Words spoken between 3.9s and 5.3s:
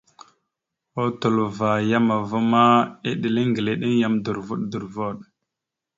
yam dorvoɗvoɗ.